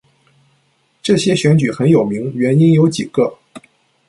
[1.03, 3.37] 这些选举很有名，原因有几个。